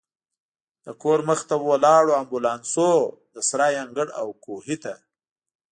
[0.85, 3.01] د کور مخې ته ولاړو امبولانسونو،
[3.33, 4.93] د سرای انګړ او کوهي ته.